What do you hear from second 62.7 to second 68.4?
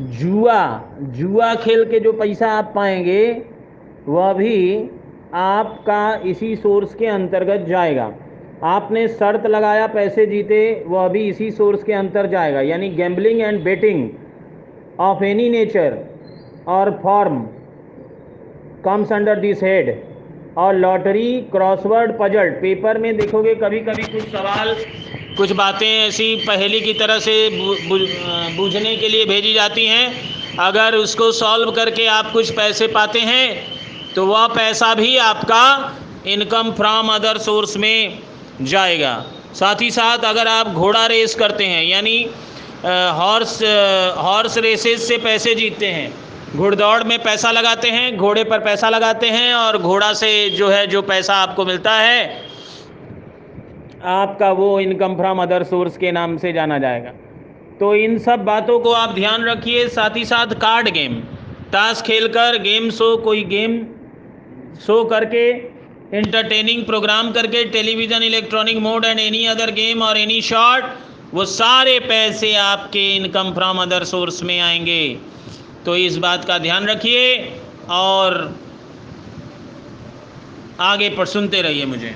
show कोई game show करके entertaining programme करके television